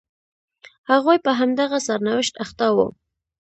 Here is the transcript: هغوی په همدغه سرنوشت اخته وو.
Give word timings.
هغوی 0.91 1.17
په 1.25 1.31
همدغه 1.39 1.77
سرنوشت 1.87 2.33
اخته 2.43 2.67
وو. 2.75 2.87